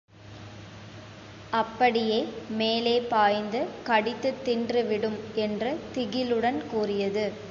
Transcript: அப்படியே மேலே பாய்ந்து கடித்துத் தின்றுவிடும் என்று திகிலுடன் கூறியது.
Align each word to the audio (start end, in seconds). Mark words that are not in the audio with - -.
அப்படியே 1.51 2.17
மேலே 2.49 2.99
பாய்ந்து 3.01 3.67
கடித்துத் 3.83 4.41
தின்றுவிடும் 4.45 5.19
என்று 5.35 5.79
திகிலுடன் 5.95 6.67
கூறியது. 6.67 7.25